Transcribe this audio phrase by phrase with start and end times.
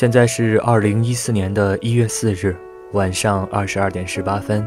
[0.00, 2.56] 现在是二零一四年的一月四日
[2.92, 4.66] 晚上二十二点十八分。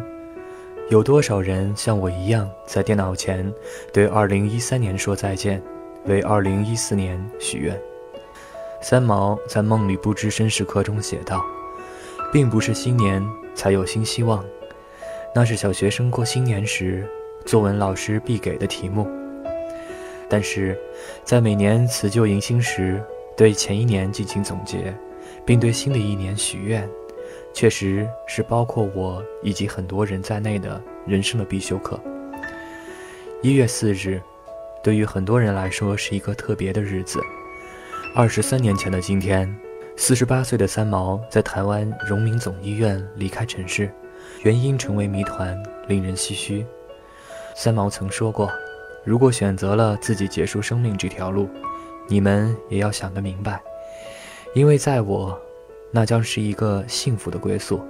[0.92, 3.52] 有多少人像我一样在电脑前
[3.92, 5.60] 对二零一三年说再见，
[6.06, 7.76] 为二零一四年许愿？
[8.80, 11.44] 三毛在《梦里不知身时刻》中写道
[12.32, 13.20] ：“并不是新年
[13.56, 14.46] 才有新希望，
[15.34, 17.10] 那是小学生过新年时
[17.44, 19.08] 作文老师必给的题目。
[20.30, 20.80] 但是，
[21.24, 23.04] 在每年辞旧迎新时，
[23.36, 24.96] 对前一年进行总结。”
[25.46, 26.90] 并对新的一年许愿，
[27.54, 32.00] 确实是包括我以及很多人在内的人生的必修课。
[33.42, 34.22] 一月四日，
[34.82, 37.20] 对于很多人来说是一个特别的日子。
[38.16, 39.54] 二十三年前的今天，
[39.98, 43.92] 四十八岁的三毛在台湾荣民总医院离开尘世，
[44.44, 46.66] 原因成为谜团，令人唏嘘。
[47.56, 48.50] 三毛曾说过
[49.04, 51.50] ：“如果选择了自己结束生命这条路，
[52.08, 53.62] 你们也要想得明白。”
[54.56, 55.36] 因为在我，
[55.90, 57.82] 那将是一个幸福的归宿。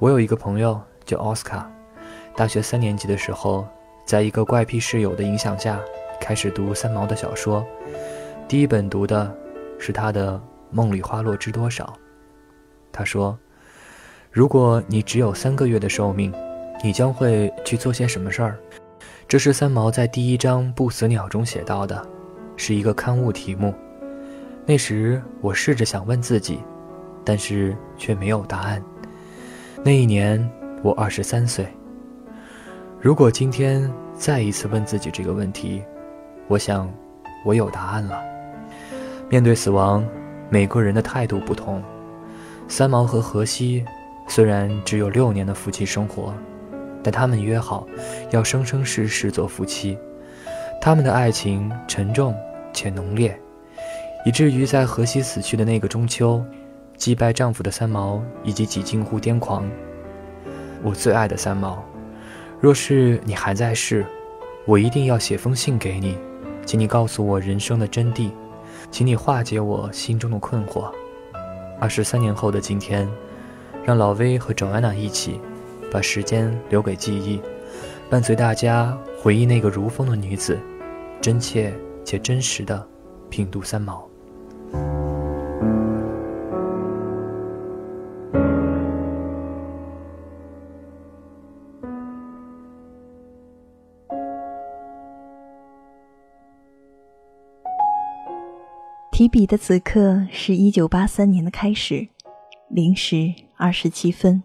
[0.00, 1.70] 我有一个朋友叫奥斯卡，
[2.34, 3.64] 大学三年级的时候，
[4.04, 5.78] 在一个怪癖室友的影响下，
[6.20, 7.64] 开始读三毛的小说。
[8.48, 9.32] 第一本读的
[9.78, 10.32] 是他的
[10.70, 11.84] 《梦里花落知多少》。
[12.90, 13.38] 他说。
[14.32, 16.32] 如果你只有三个月的寿命，
[16.84, 18.56] 你将会去做些什么事儿？
[19.26, 22.00] 这是三毛在第一章《不死鸟》中写到的，
[22.56, 23.74] 是一个刊物题目。
[24.64, 26.60] 那时我试着想问自己，
[27.24, 28.80] 但是却没有答案。
[29.82, 30.48] 那一年
[30.80, 31.66] 我二十三岁。
[33.00, 35.82] 如果今天再一次问自己这个问题，
[36.46, 36.88] 我想
[37.44, 38.22] 我有答案了。
[39.28, 40.06] 面对死亡，
[40.48, 41.82] 每个人的态度不同。
[42.68, 43.84] 三毛和荷西。
[44.30, 46.32] 虽然只有六年的夫妻生活，
[47.02, 47.84] 但他们约好
[48.30, 49.98] 要生生世世做夫妻。
[50.80, 52.32] 他们的爱情沉重
[52.72, 53.36] 且浓烈，
[54.24, 56.44] 以至于在荷西死去的那个中秋，
[56.96, 59.68] 祭拜丈夫的三毛以及几近乎癫狂。
[60.80, 61.84] 我最爱的三毛，
[62.60, 64.06] 若是你还在世，
[64.64, 66.16] 我一定要写封信给你，
[66.64, 68.30] 请你告诉我人生的真谛，
[68.92, 70.88] 请你化解我心中的困惑。
[71.80, 73.08] 二十三年后的今天。
[73.90, 75.40] 让老威和周安娜一起，
[75.90, 77.42] 把时间留给记忆，
[78.08, 80.56] 伴随大家回忆那个如风的女子，
[81.20, 81.74] 真切
[82.04, 82.86] 且真实的
[83.28, 84.08] 品读三毛。
[99.10, 102.06] 提笔的此刻是一九八三年的开始，
[102.68, 103.49] 零时。
[103.60, 104.42] 二十七分，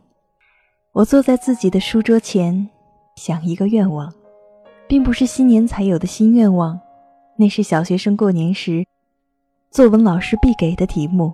[0.91, 2.69] 我坐在自己的书桌前，
[3.15, 4.13] 想一个愿望，
[4.89, 6.77] 并不是新年才有的新愿望，
[7.37, 8.85] 那是小学生过年时
[9.71, 11.33] 作文老师必给的题目。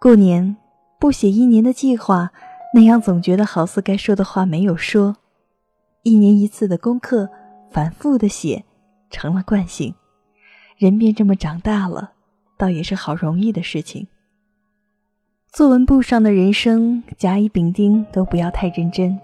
[0.00, 0.56] 过年
[0.98, 2.32] 不写一年的计划，
[2.74, 5.16] 那样总觉得好似该说的话没有说。
[6.02, 7.30] 一年一次的功课，
[7.70, 8.64] 反复的写，
[9.10, 9.94] 成了惯性。
[10.76, 12.14] 人便这么长大了，
[12.58, 14.08] 倒也是好容易的事情。
[15.54, 19.16] 作文簿上的人生，甲乙丙丁都不要太认真。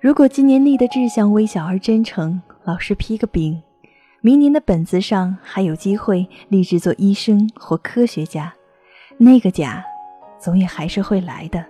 [0.00, 3.62] 如果今年立的志向微小而真诚，老师批个丙，
[4.22, 8.54] 明年的本子上还有机会立志做医生或科学家，
[9.18, 9.84] 那个甲
[10.38, 11.62] 总也还是会来的。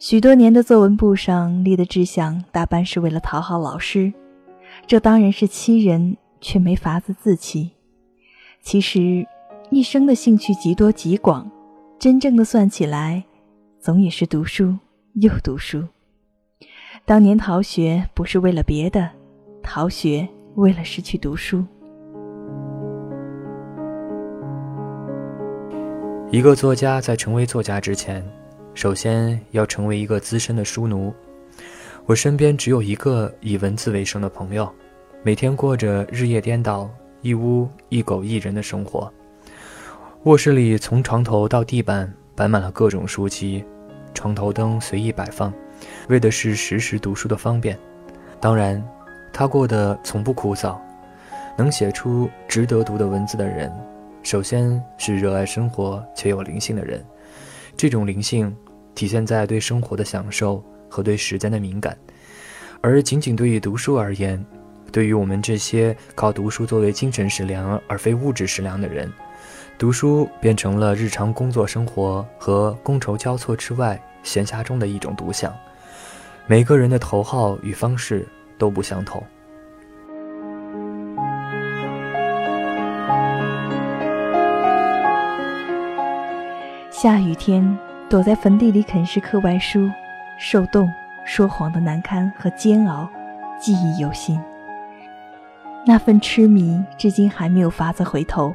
[0.00, 4.12] 许多年的作文簿上立的志向，大半是为了讨好老师，
[4.88, 7.70] 这当然是欺人，却没法子自欺。
[8.60, 9.24] 其实。
[9.72, 11.50] 一生的兴趣极多极广，
[11.98, 13.24] 真正的算起来，
[13.80, 14.76] 总也是读书
[15.14, 15.82] 又读书。
[17.06, 19.08] 当年逃学不是为了别的，
[19.62, 21.64] 逃学为了失去读书。
[26.30, 28.22] 一个作家在成为作家之前，
[28.74, 31.10] 首先要成为一个资深的书奴。
[32.04, 34.70] 我身边只有一个以文字为生的朋友，
[35.22, 36.90] 每天过着日夜颠倒、
[37.22, 39.10] 一屋一狗一人的生活。
[40.24, 43.64] 卧室里从床头到地板摆满了各种书籍，
[44.14, 45.52] 床头灯随意摆放，
[46.08, 47.76] 为的是实时读书的方便。
[48.40, 48.80] 当然，
[49.32, 50.78] 他过得从不枯燥。
[51.58, 53.70] 能写出值得读的文字的人。
[54.22, 57.04] 首先是热爱生活且有灵性的人，
[57.76, 58.56] 这种灵性
[58.94, 61.98] 体现在对生活的享受和对时间的敏感。
[62.80, 64.42] 而仅仅对于读书而言，
[64.92, 69.12] 对于我们这些靠读书作为精神食粮而非物质食粮的人，
[69.82, 75.52] 读书变成了日常工作生活和觥筹交错之外闲暇中的一种独享。
[76.46, 78.24] 每个人的头号与方式
[78.56, 79.20] 都不相同。
[86.92, 87.76] 下雨天，
[88.08, 89.90] 躲在坟地里啃食课外书，
[90.38, 90.88] 受冻、
[91.26, 93.10] 说谎的难堪和煎熬，
[93.58, 94.40] 记忆犹新。
[95.84, 98.54] 那份痴迷至今还没有法子回头。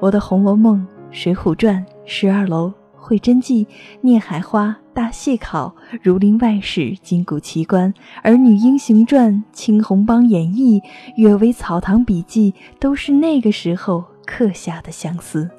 [0.00, 0.86] 我的《红楼梦》
[1.16, 3.64] 《水浒传》《十二楼》《会真记》
[4.02, 7.92] 《孽海花》《大戏考》《儒林外史》《金谷奇观》
[8.22, 10.80] 《儿女英雄传》《青红帮演义》
[11.16, 15.50] 《阅微草堂笔记》，都是那个时候刻下的相思。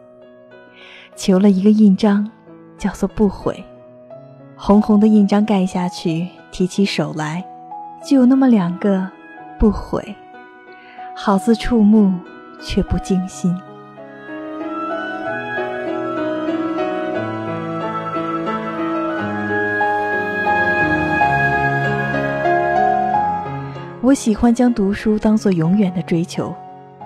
[1.18, 2.32] 求了一个印章，
[2.78, 3.62] 叫做不悔。
[4.56, 7.44] 红红的印章盖下去，提起手来，
[8.06, 9.06] 就有那么两个
[9.60, 10.16] 不悔，
[11.14, 12.14] 好字触目，
[12.62, 13.54] 却不惊心。
[24.10, 26.52] 我喜欢将读书当做永远的追求，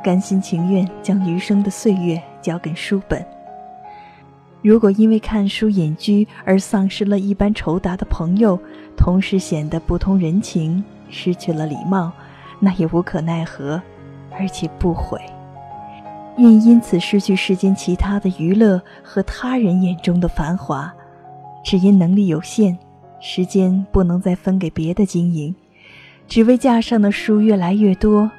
[0.01, 3.21] 甘心情愿将余生的岁月交给书本。
[4.61, 8.57] 如果因为看书隐居而丧失了一般酬答的朋友，
[8.95, 12.09] 同时显得不通人情，失去了礼貌，
[12.57, 13.81] 那也无可奈何，
[14.31, 15.19] 而且不悔。
[16.37, 20.89] 愿因此失去世间其他的娱乐和他人眼中的繁华，
[21.65, 22.77] 只因能力有限，
[23.19, 25.53] 时间不能再分给别的经营，
[26.27, 28.29] 只为架上的书越来越多。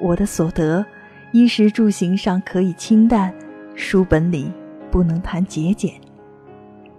[0.00, 0.84] 我的所得，
[1.32, 3.32] 衣食住行上可以清淡，
[3.74, 4.50] 书本里。
[4.90, 5.92] 不能谈节俭，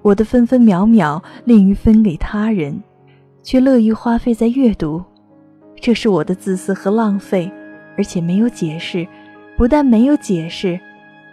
[0.02, 2.84] 我的分分秒秒吝于分给他人，
[3.42, 5.02] 却乐于花费在阅读，
[5.80, 7.50] 这是我的自私和浪费，
[7.98, 9.08] 而且没有解释，
[9.56, 10.78] 不但没有解释，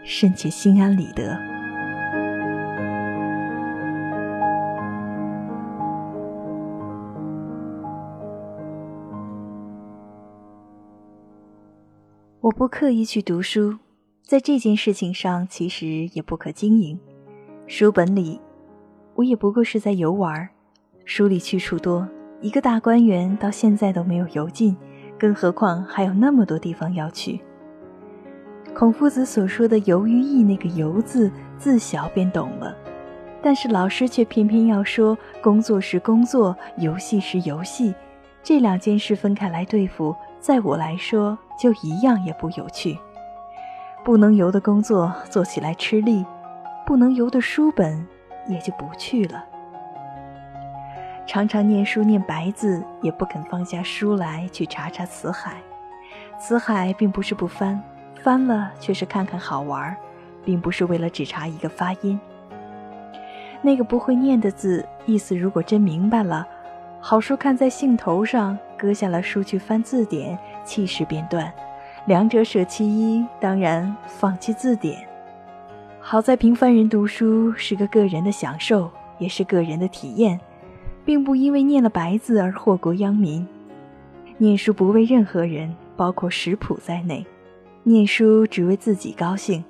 [0.04, 1.36] 甚且心安理得。
[12.52, 13.78] 我不刻意去读书。
[14.20, 17.00] 在这件事情上，其实也不可经营。
[17.66, 18.38] 书本里，
[19.14, 20.46] 我也不过是在游玩。
[21.06, 22.06] 书里去处多，
[22.42, 24.76] 一个大观园到现在都没有游尽，
[25.18, 27.40] 更何况还有那么多地方要去。
[28.74, 32.76] 孔夫子所说的“游于艺”，那个“游”字，自小便懂了，
[33.40, 37.94] 但是老师却偏偏要说工作是工作，游戏是游戏，
[38.42, 42.98] 这两件事分开来对付，在我来说就一样也不有趣。
[44.04, 46.24] 不能游的工作做起来吃力，
[46.84, 48.06] 不能游的书本
[48.48, 49.44] 也就不去了。
[51.24, 55.54] 常常念书念白字，也不肯放下书来去查查辞海。
[56.36, 57.80] 辞海并不是不翻，
[58.20, 59.96] 翻了却是看看好玩，
[60.44, 62.20] 并不是为了只查一个发音。
[63.60, 66.44] 那个不会念的字，意思如果真明白了，
[67.00, 71.52] 好书看在兴头上，搁下了书去翻字典，气势便断。
[72.08, 75.06] 两者舍其一，当然放弃字典。
[76.00, 80.40] 好在平凡人读书是个个人的享受，也是个人的体验，
[81.04, 83.46] 并不因为念了白字而祸国殃民。
[84.36, 87.24] 念书不为任何人，包括食谱在内，
[87.84, 89.64] 念书只为自己高兴。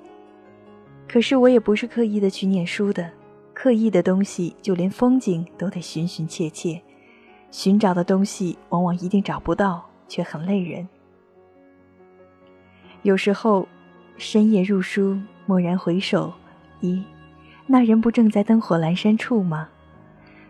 [1.07, 3.11] 可是我也不是刻意的去念书的，
[3.53, 6.81] 刻意的东西，就连风景都得寻寻切切，
[7.53, 10.89] 寻找的东西往往一定找不到，却很累人。
[13.03, 13.67] 有时候，
[14.17, 16.33] 深夜入书，蓦然回首，
[16.81, 17.03] 咦，
[17.67, 19.69] 那人不正在灯火阑珊处吗？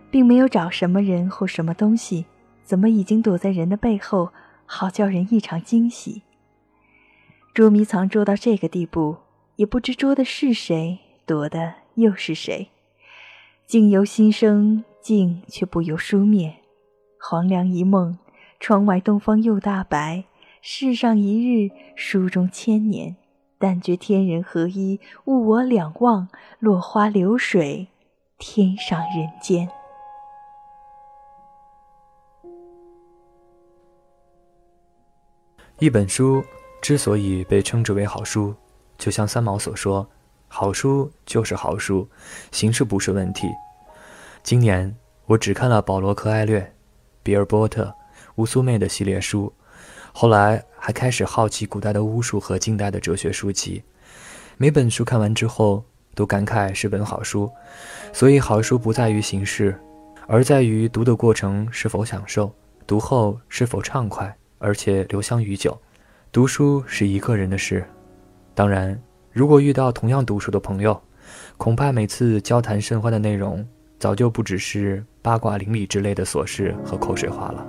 [0.10, 2.25] 并没有找什么人或什么东西，
[2.63, 4.31] 怎么已经躲在人的背后，
[4.65, 6.22] 好叫人异常惊喜？
[7.53, 9.17] 捉迷藏捉到这个地步，
[9.57, 12.69] 也不知捉的是谁，躲的又是谁。
[13.67, 16.62] 静由心生，静却不由书灭。
[17.25, 18.18] 黄粱一梦，
[18.60, 20.25] 窗外东方又大白。
[20.62, 23.15] 世上一日，书中千年。
[23.58, 26.27] 但觉天人合一，物我两忘。
[26.60, 27.88] 落花流水，
[28.38, 29.70] 天上人间。
[35.80, 36.44] 一本书
[36.82, 38.53] 之所以被称之为好书，
[38.98, 40.06] 就像三毛所说
[40.50, 42.06] ：“好书就是好书，
[42.51, 43.48] 形式不是问题。”
[44.44, 44.94] 今年
[45.25, 46.75] 我只看了保罗·柯艾略、
[47.24, 47.92] 比尔·波特、
[48.36, 49.51] 乌苏妹的系列书。
[50.12, 53.82] 后来还开始好奇古代的巫术和近代的哲学书籍，
[54.58, 57.50] 每本书看完之后都感慨是本好书。
[58.12, 59.75] 所以好书不在于形式，
[60.27, 62.53] 而在于读的过程是否享受，
[62.86, 65.75] 读后是否畅快，而且留香于久。
[66.32, 67.84] 读书是一个人的事，
[68.53, 69.01] 当然，
[69.32, 71.01] 如果遇到同样读书的朋友，
[71.58, 73.68] 恐怕每次交谈甚欢的内容
[74.03, 77.65] 早就不只是八卦邻里之类的琐事和口水话了。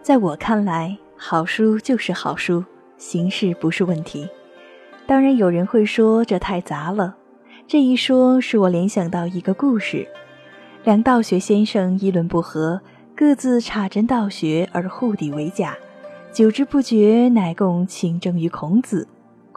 [0.00, 2.64] 在我看来，好书就是好书，
[2.98, 4.28] 形式不是问题。
[5.08, 7.16] 当然，有人会说这太杂了。
[7.66, 10.06] 这一说，使我联想到一个故事：
[10.84, 12.80] 两道学先生议论不合，
[13.16, 15.76] 各自差真道学而互抵为假。
[16.32, 19.08] 久之不觉，乃共请政于孔子。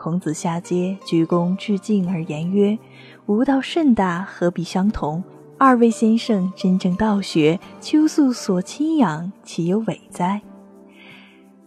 [0.01, 2.79] 孔子下阶，鞠躬致敬而言曰
[3.27, 5.21] ：“吾道甚大，何必相同？”
[5.59, 10.41] 二位先生真正道学，秋素所亲养，岂有伪哉？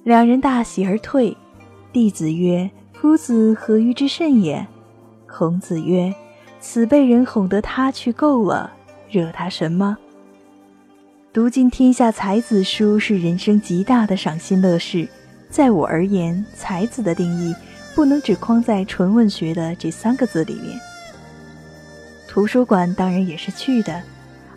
[0.03, 1.37] 两人大喜而退。
[1.93, 4.67] 弟子曰：“夫子何愚之甚也？”
[5.29, 6.15] 孔子曰
[6.59, 8.73] ：“此被人哄得他去够了，
[9.11, 9.99] 惹他什么？”
[11.35, 15.07] 读尽天下才子书是人生极大的赏心乐事。
[15.51, 17.55] 在我而言，才子的定义
[17.95, 20.79] 不能只框在纯文学的这三个字里面。
[22.29, 24.03] 图书馆当然也是去的，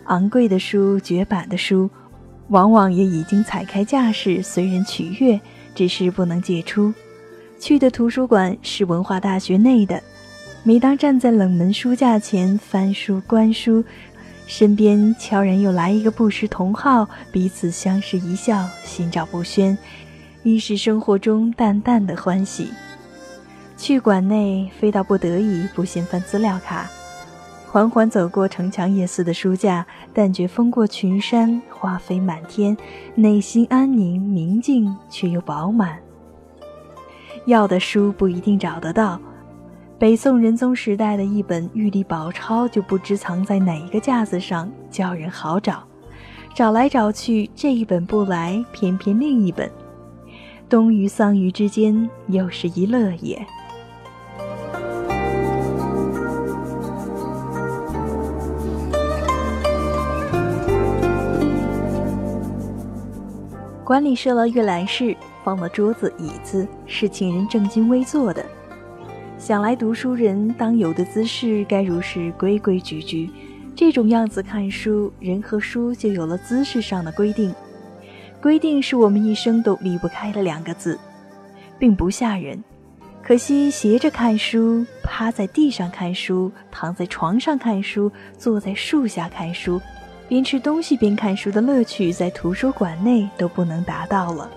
[0.04, 1.90] 昂贵的书、绝版的书，
[2.48, 5.38] 往往也已经踩开架势随人取阅，
[5.74, 6.92] 只是不能借出。
[7.58, 10.02] 去的图书馆是文化大学内的，
[10.62, 13.84] 每当站在冷门书架前翻书、观书，
[14.46, 19.76] 身边悄然又来一个不识同好，彼此相视一笑，心照不宣，
[20.42, 22.68] 已是生活中淡淡的欢喜。
[23.76, 26.90] 去馆内非到不得已，不先翻资料卡。
[27.68, 32.74] 缓缓走过城墙夜似的书架，但觉风过群山，花飞满天，
[33.14, 35.98] 内心安宁明净，却又饱满。
[37.44, 39.20] 要的书不一定找得到，
[39.98, 45.84] 北宋仁宗时代的一本《玉历宝钞》就不知藏在哪一个架子上，叫人好找。
[46.54, 49.70] 找来找去，这一本不来，偏偏另一本。
[50.68, 53.46] 冬与桑榆之间，又是一乐也。
[63.86, 68.44] 馆里设了阅览室，放了桌子椅子，是请人正襟危坐的。
[69.38, 73.30] 想来读书人当有的姿势，该如是规规矩矩。
[73.76, 77.54] 这种样子看书，人和书就有了姿势上的规定。
[78.42, 80.98] 规定是我们一生都离不开的两个字，
[81.78, 82.60] 并不吓人。
[83.22, 89.80] 可惜斜着看书，趴在地上看书，躺在床上看书，坐在树下看书。
[90.28, 94.50] 边吃东西边看书的乐趣，在图书馆内都不能达到了。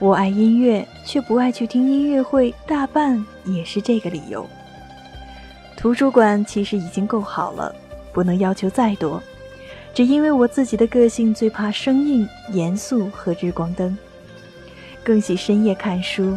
[0.00, 4.44] 我爱音乐，却不爱去听音乐会，大半也是这个理由。
[5.76, 7.74] 图书馆其实已经够好了，
[8.12, 9.22] 不能要求再多。
[9.94, 13.96] 只因为我自己的个性最怕生硬、严肃和日光灯，
[15.04, 16.36] 更喜深夜看书。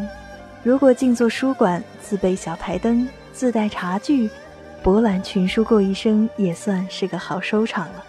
[0.64, 4.30] 如果静坐书馆，自备小台灯，自带茶具，
[4.84, 8.06] 博览群书过一生，也算是个好收场了。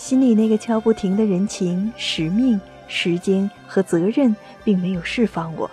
[0.00, 5.70] 心里那个敲不停的人情、使命、时间和责任，并没有释放我。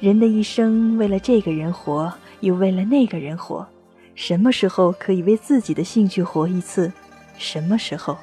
[0.00, 3.66] 人的一生，为了这个人活，又为了那个人活。
[4.14, 6.92] 什么时候可以为自己的兴趣活一次？
[7.38, 8.18] 什么时候？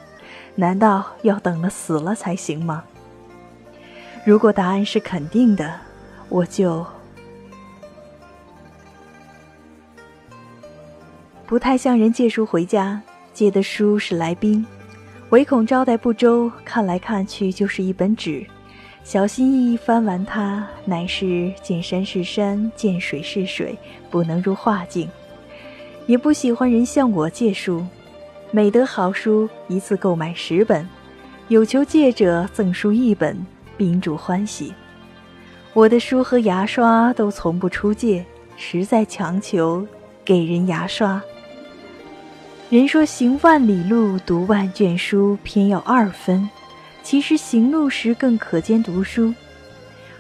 [0.54, 2.84] 难道要等了死了才行吗？
[4.24, 5.74] 如果答案是肯定的，
[6.30, 6.86] 我就
[11.48, 13.02] 不太向人借书回家。
[13.34, 14.64] 借的书是来宾。
[15.30, 18.44] 唯恐招待不周，看来看去就是一本纸。
[19.04, 23.78] 小心翼翼翻完它，乃是见山是山，见水是水，
[24.10, 25.08] 不能入画境。
[26.08, 27.86] 也不喜欢人向我借书，
[28.50, 30.88] 每得好书，一次购买十本，
[31.48, 33.38] 有求借者赠书一本，
[33.78, 34.74] 宾主欢喜。
[35.74, 38.26] 我的书和牙刷都从不出借，
[38.58, 39.86] 实在强求，
[40.26, 41.22] 给人牙刷。
[42.70, 46.48] 人说行万里路，读万卷书，偏要二分。
[47.02, 49.34] 其实行路时更可兼读书。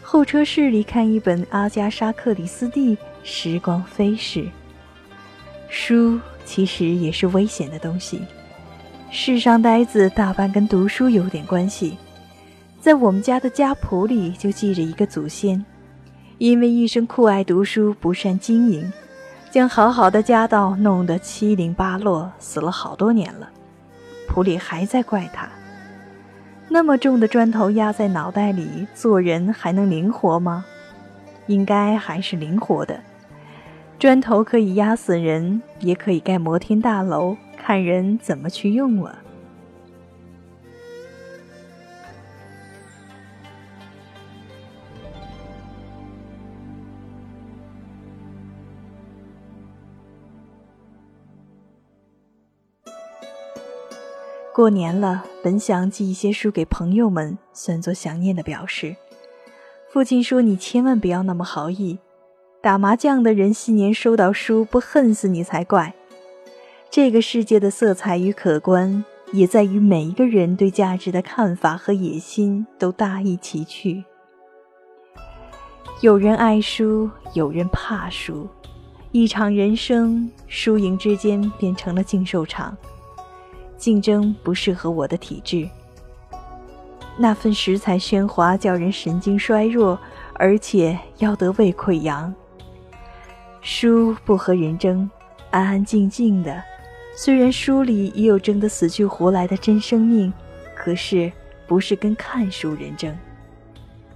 [0.01, 4.49] 候车室里看一本阿加莎·克里斯蒂，时光飞逝。
[5.69, 8.19] 书其实也是危险的东西。
[9.11, 11.99] 世上呆子大半跟读书有点关系。
[12.79, 15.63] 在我们家的家谱里就记着一个祖先，
[16.39, 18.91] 因为一生酷爱读书，不善经营，
[19.51, 23.49] 将好好的家道弄得七零八落，死了好多年了。
[24.27, 25.49] 普里还在怪他。
[26.67, 30.65] 那么重的砖头压在脑袋里，做人还能灵活吗？
[31.47, 32.99] 应该还是灵活的。
[33.97, 39.17] 砖头可以压死人，也可以盖摩天大楼，看人怎么去用了。
[54.59, 58.93] 过年了，本想寄一些书给朋友们，算作想念的表示。
[59.89, 61.97] 父亲说：“你千万不要那么好意，
[62.61, 65.93] 打麻将的人新年收到书不恨死你才怪。”
[66.91, 74.03] 这个世界的色彩与可观，也在于每一个人对价值的看法和野心都大异其趣。
[76.01, 78.45] 有人爱书，有人怕书，
[79.13, 82.75] 一场人生输赢之间变成了竞售场。
[83.79, 85.67] 竞争不适合我的体质，
[87.17, 89.97] 那份食材喧哗叫人神经衰弱，
[90.33, 92.31] 而且要得胃溃疡。
[93.61, 95.09] 书不和人争，
[95.49, 96.61] 安安静静的。
[97.15, 100.31] 虽然书里也有争得死去活来的真生命，
[100.75, 101.31] 可是
[101.65, 103.17] 不是跟看书人争。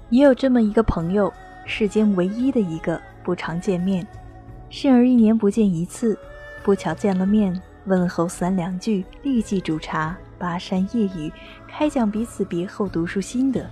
[0.09, 1.31] 也有这么一个朋友，
[1.65, 4.05] 世间唯一的一个，不常见面，
[4.69, 6.17] 甚而一年不见一次，
[6.63, 7.61] 不巧见了面。
[7.85, 11.31] 问候三两句，立即煮茶，巴山夜雨，
[11.67, 13.69] 开讲彼此别后读书心得。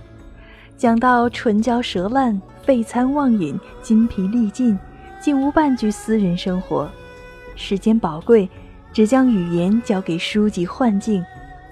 [0.76, 4.78] 讲到唇焦舌烂、废餐忘饮、筋疲力尽，
[5.20, 6.90] 竟无半句私人生活。
[7.54, 8.48] 时间宝贵，
[8.92, 11.24] 只将语言交给书籍幻境。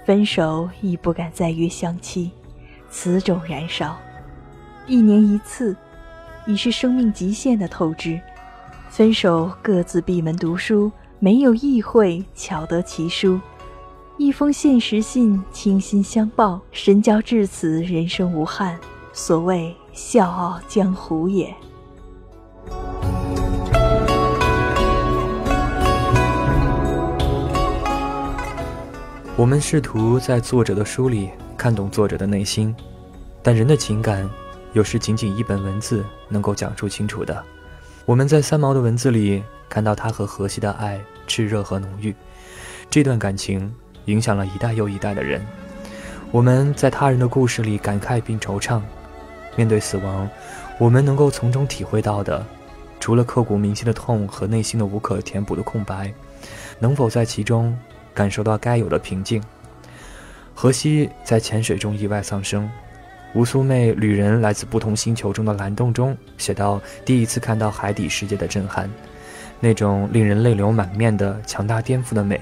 [0.03, 2.31] 分手亦不敢再约相期，
[2.89, 3.95] 此种燃烧，
[4.87, 5.75] 一年一次，
[6.47, 8.19] 已是生命极限的透支。
[8.89, 10.91] 分手，各自闭门读书。
[11.23, 13.39] 没有意会，巧得其书，
[14.17, 16.59] 一封现实信，倾心相报。
[16.71, 18.75] 神交至此，人生无憾。
[19.13, 21.53] 所谓笑傲江湖也。
[29.37, 32.75] 我们试图在作者的书里看懂作者的内心，
[33.43, 34.27] 但人的情感
[34.73, 37.45] 有时仅仅一本文字能够讲述清楚的。
[38.11, 40.99] 我们在三毛的文字里看到他和荷西的爱。
[41.29, 42.13] 炽热和浓郁，
[42.89, 45.41] 这段感情影响了一代又一代的人。
[46.29, 48.81] 我们在他人的故事里感慨并惆怅，
[49.55, 50.29] 面对死亡，
[50.77, 52.45] 我们能够从中体会到的，
[52.99, 56.13] 除了刻骨铭心的痛和内心的无可填补的空白，
[56.79, 57.73] 能否在其中
[58.13, 59.41] 感受到该有的平静？
[60.53, 62.69] 荷西在潜水中意外丧生，
[63.33, 68.89] 吴苏妹旅人来自不同星球中的蓝洞中写到第一次看到海底世界的震撼。
[69.59, 72.41] 那种令人泪流满面的强大颠覆的美，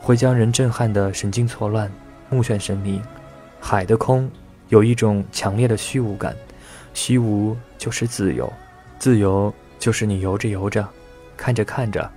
[0.00, 1.90] 会将人震撼的神经错乱、
[2.28, 3.00] 目眩神迷。
[3.58, 4.30] 海的空
[4.68, 6.36] 有一种强烈的虚无感，
[6.92, 8.52] 虚无就是自由，
[8.98, 10.86] 自由就是你游着游着，
[11.36, 12.08] 看着看着，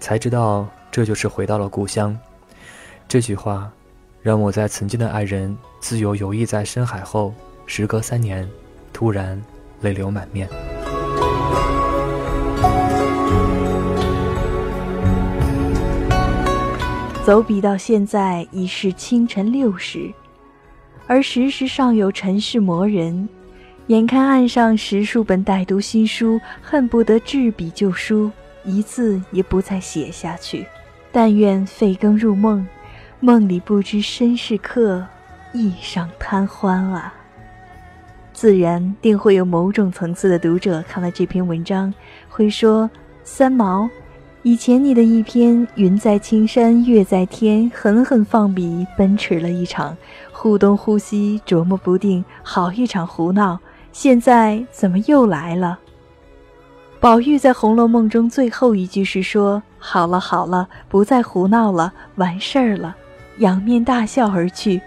[0.00, 2.18] 才知道这就是回到了故乡。
[3.06, 3.70] 这句话，
[4.26, 7.32] 让我在曾经的爱人自由游弋在深海后，
[7.64, 8.44] 时隔三年，
[8.92, 9.40] 突然
[9.82, 10.48] 泪流满面。
[17.24, 20.12] 走笔到现在已是清晨六时，
[21.06, 23.28] 而时时尚有尘世磨人。
[23.86, 28.28] 眼看岸上十数本待读新书，恨不得掷笔就书，
[28.64, 30.66] 一字也不再写下去。
[31.12, 32.66] 但愿废更入梦，
[33.26, 35.04] 梦里不知身是客，
[35.52, 37.12] 意上贪欢啊！
[38.32, 41.92] 自然定会有某种层次的读者看了这篇文章，
[42.28, 42.88] 会说
[43.24, 43.90] 三毛。
[44.44, 49.96] 以前你的一篇“云在青山月在天”狠狠放笔奔驰了一场，
[50.30, 53.58] 忽东忽西琢磨不定，好一场胡闹。
[53.90, 55.80] 现在怎么又来了？
[57.00, 62.94] 宝玉在《红楼梦》中最后一句是说：“好了好了，不再胡闹了，完事儿了。”
[63.38, 64.80] 仰面大笑而去。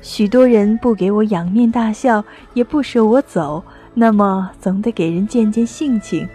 [0.00, 2.24] 许多人不给我仰面大笑，
[2.54, 3.62] 也不舍我走，
[3.94, 6.28] 那么总得给人见见性情。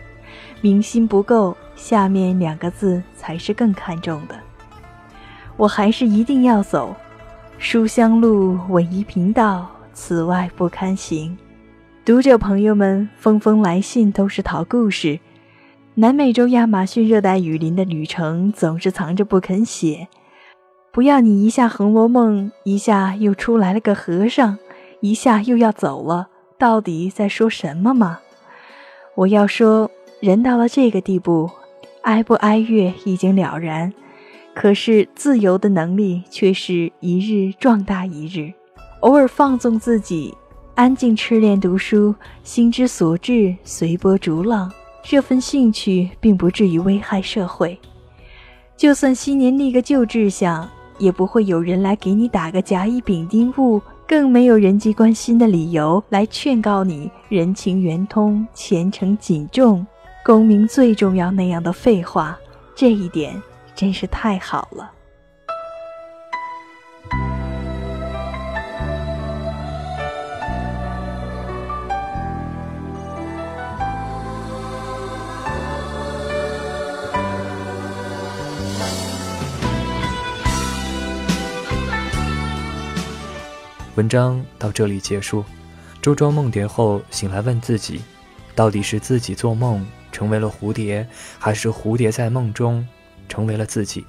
[0.61, 1.55] 明心不够。
[1.73, 4.35] 下面两个字才是更看重的。
[5.57, 6.95] 我还是一定要走。
[7.57, 11.35] 书香路，唯一频道，此外不堪行。
[12.05, 15.19] 读者朋友们，封封来信都是讨故事。
[15.95, 20.07] 南美洲亚马逊热带雨林的旅程总是藏着不肯写。
[20.93, 24.57] 不要你一下《红楼梦》，一下又出来了个和尚，
[24.99, 26.27] 一下又要走了，
[26.57, 28.19] 到底在说什么吗？
[29.15, 31.49] 我要说，人到了这个地步，
[32.01, 33.93] 哀不哀乐已经了然。
[34.53, 38.51] 可是自由的能力却是一日壮大一日，
[38.99, 40.35] 偶尔放纵自己，
[40.75, 44.69] 安静痴恋读书，心之所至，随波逐浪。
[45.01, 47.79] 这份兴趣并不至于危害社会。
[48.75, 50.69] 就算昔年立个旧志向，
[51.01, 59.85] 也不会有人来给你打个甲乙丙丁戊，更没有人际关心的理由来劝告你人情圆通、前程锦重、
[60.23, 62.37] 功名最重要那样的废话。
[62.75, 63.41] 这一点。
[63.73, 64.91] 真是太好了。
[84.01, 85.45] 文章到这里结束。
[86.01, 88.01] 周庄梦蝶后醒来，问自己：
[88.55, 92.87] 到底是自己做梦成为了蝴蝶，还是蝴蝶在梦中？
[93.29, 94.03] 成为了自己。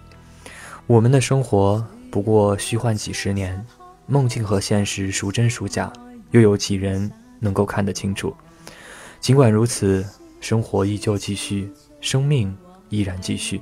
[0.87, 3.63] 我们的生活不过虚幻几十年，
[4.07, 5.93] 梦境和现实孰真孰假，
[6.31, 8.35] 又有几人能够看得清楚？
[9.21, 10.03] 尽管如此，
[10.41, 12.57] 生活依旧继续，生命
[12.89, 13.61] 依然继续。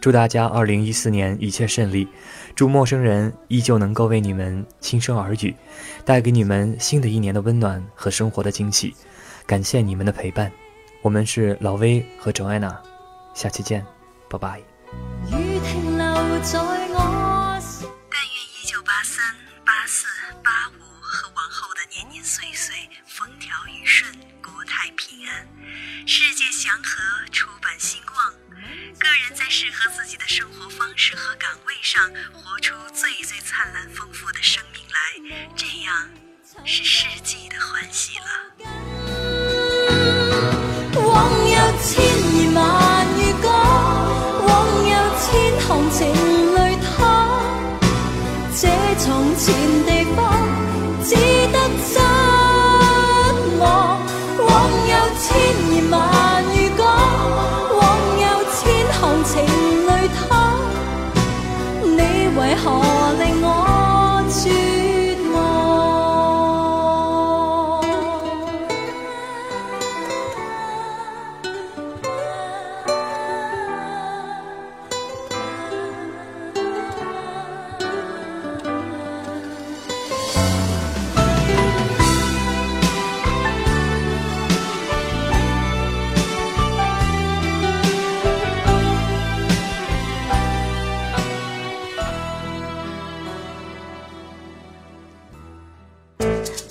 [0.00, 2.08] 祝大家二零一四年一切顺利，
[2.54, 5.54] 祝陌生人依旧能够为你们轻声耳语，
[6.04, 8.94] 带给你们新的一年的温暖和生活的惊喜。
[9.46, 10.50] 感谢你们的陪伴，
[11.02, 12.76] 我们是老威和 Joanna，
[13.34, 13.84] 下期见，
[14.28, 14.60] 拜拜。
[15.30, 16.81] 雨停留在
[29.72, 34.98] 合自己的生活方式和岗位上，活出最最灿烂丰富的生命来，
[35.56, 36.08] 这样
[36.64, 38.24] 是世纪的欢喜了。
[40.94, 42.02] 往有千
[42.38, 43.50] 言万语讲。
[45.90, 46.06] 情
[46.54, 47.78] 泪淌，
[48.58, 49.54] 这从前
[49.84, 50.31] 地方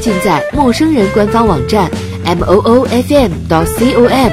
[0.00, 1.90] 尽在陌生人官方网站
[2.24, 4.30] m o o f m 到 c o m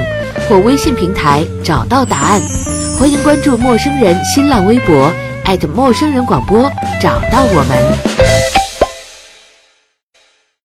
[0.48, 2.40] 或微信平台找到答案。
[2.98, 5.12] 欢迎关注陌生人新浪微博
[5.44, 8.17] 艾特陌生人广播，找到我们。